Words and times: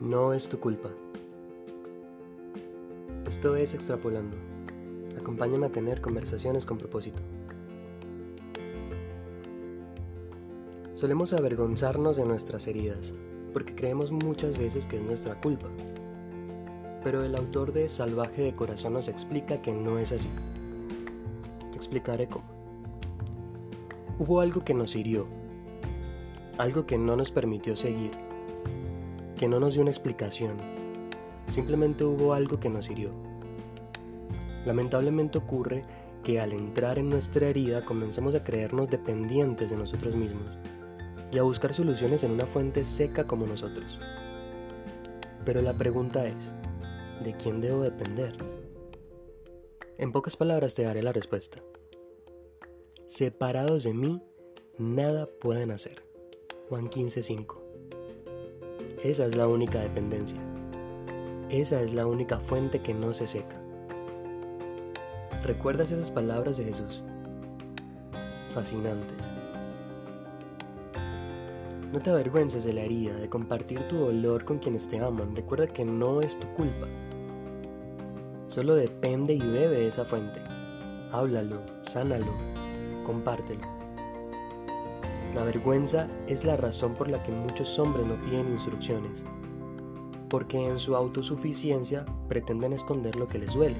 No 0.00 0.32
es 0.32 0.48
tu 0.48 0.60
culpa. 0.60 0.90
Esto 3.26 3.56
es 3.56 3.74
extrapolando. 3.74 4.36
Acompáñame 5.20 5.66
a 5.66 5.72
tener 5.72 6.00
conversaciones 6.00 6.64
con 6.64 6.78
propósito. 6.78 7.20
Solemos 10.94 11.32
avergonzarnos 11.32 12.16
de 12.16 12.24
nuestras 12.24 12.68
heridas, 12.68 13.12
porque 13.52 13.74
creemos 13.74 14.12
muchas 14.12 14.56
veces 14.56 14.86
que 14.86 14.98
es 14.98 15.02
nuestra 15.02 15.40
culpa. 15.40 15.66
Pero 17.02 17.24
el 17.24 17.34
autor 17.34 17.72
de 17.72 17.88
Salvaje 17.88 18.42
de 18.42 18.54
Corazón 18.54 18.92
nos 18.92 19.08
explica 19.08 19.60
que 19.60 19.72
no 19.72 19.98
es 19.98 20.12
así. 20.12 20.30
Te 21.72 21.76
explicaré 21.76 22.28
cómo. 22.28 22.46
Hubo 24.16 24.42
algo 24.42 24.64
que 24.64 24.74
nos 24.74 24.94
hirió, 24.94 25.26
algo 26.56 26.86
que 26.86 26.98
no 26.98 27.16
nos 27.16 27.32
permitió 27.32 27.74
seguir, 27.74 28.27
que 29.38 29.48
no 29.48 29.60
nos 29.60 29.74
dio 29.74 29.82
una 29.82 29.90
explicación, 29.92 30.58
simplemente 31.46 32.04
hubo 32.04 32.34
algo 32.34 32.58
que 32.58 32.68
nos 32.68 32.90
hirió. 32.90 33.12
Lamentablemente 34.66 35.38
ocurre 35.38 35.84
que 36.24 36.40
al 36.40 36.52
entrar 36.52 36.98
en 36.98 37.08
nuestra 37.08 37.46
herida 37.46 37.84
comenzamos 37.84 38.34
a 38.34 38.42
creernos 38.42 38.90
dependientes 38.90 39.70
de 39.70 39.76
nosotros 39.76 40.14
mismos 40.16 40.58
y 41.30 41.38
a 41.38 41.42
buscar 41.44 41.72
soluciones 41.72 42.24
en 42.24 42.32
una 42.32 42.46
fuente 42.46 42.84
seca 42.84 43.26
como 43.26 43.46
nosotros. 43.46 44.00
Pero 45.44 45.62
la 45.62 45.72
pregunta 45.72 46.26
es, 46.26 46.52
¿de 47.22 47.34
quién 47.36 47.60
debo 47.60 47.82
depender? 47.82 48.36
En 49.98 50.10
pocas 50.10 50.36
palabras 50.36 50.74
te 50.74 50.82
daré 50.82 51.02
la 51.02 51.12
respuesta. 51.12 51.62
Separados 53.06 53.84
de 53.84 53.94
mí, 53.94 54.20
nada 54.78 55.28
pueden 55.40 55.70
hacer. 55.70 56.02
Juan 56.68 56.90
15:5. 56.90 57.67
Esa 59.04 59.26
es 59.26 59.36
la 59.36 59.46
única 59.46 59.80
dependencia. 59.80 60.40
Esa 61.50 61.80
es 61.80 61.92
la 61.92 62.04
única 62.04 62.40
fuente 62.40 62.80
que 62.80 62.92
no 62.92 63.14
se 63.14 63.28
seca. 63.28 63.56
¿Recuerdas 65.44 65.92
esas 65.92 66.10
palabras 66.10 66.56
de 66.56 66.64
Jesús? 66.64 67.04
Fascinantes. 68.50 69.16
No 71.92 72.00
te 72.00 72.10
avergüences 72.10 72.64
de 72.64 72.72
la 72.72 72.80
herida, 72.82 73.14
de 73.14 73.28
compartir 73.28 73.86
tu 73.86 73.98
dolor 73.98 74.44
con 74.44 74.58
quienes 74.58 74.88
te 74.88 74.98
aman. 74.98 75.36
Recuerda 75.36 75.68
que 75.68 75.84
no 75.84 76.20
es 76.20 76.38
tu 76.38 76.48
culpa. 76.54 76.88
Solo 78.48 78.74
depende 78.74 79.32
y 79.32 79.38
bebe 79.38 79.76
de 79.76 79.86
esa 79.86 80.04
fuente. 80.04 80.42
Háblalo, 81.12 81.62
sánalo, 81.82 82.32
compártelo. 83.04 83.77
La 85.34 85.44
vergüenza 85.44 86.08
es 86.26 86.44
la 86.44 86.56
razón 86.56 86.94
por 86.94 87.08
la 87.08 87.22
que 87.22 87.32
muchos 87.32 87.78
hombres 87.78 88.06
no 88.06 88.20
piden 88.22 88.50
instrucciones, 88.50 89.22
porque 90.30 90.58
en 90.58 90.78
su 90.78 90.96
autosuficiencia 90.96 92.06
pretenden 92.28 92.72
esconder 92.72 93.14
lo 93.16 93.28
que 93.28 93.38
les 93.38 93.52
duele. 93.52 93.76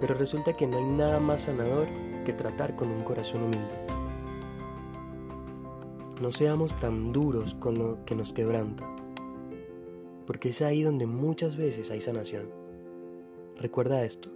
Pero 0.00 0.14
resulta 0.14 0.52
que 0.52 0.66
no 0.66 0.78
hay 0.78 0.84
nada 0.84 1.18
más 1.18 1.42
sanador 1.42 1.88
que 2.24 2.32
tratar 2.32 2.76
con 2.76 2.90
un 2.90 3.02
corazón 3.02 3.42
humilde. 3.42 3.74
No 6.20 6.30
seamos 6.30 6.74
tan 6.76 7.12
duros 7.12 7.54
con 7.54 7.78
lo 7.78 8.04
que 8.06 8.14
nos 8.14 8.32
quebranta, 8.32 8.88
porque 10.26 10.50
es 10.50 10.62
ahí 10.62 10.82
donde 10.82 11.06
muchas 11.06 11.56
veces 11.56 11.90
hay 11.90 12.00
sanación. 12.00 12.48
Recuerda 13.56 14.04
esto, 14.04 14.30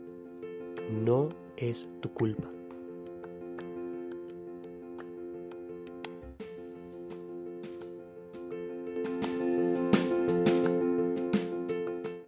no 0.91 1.31
es 1.57 1.89
tu 2.01 2.13
culpa. 2.13 2.49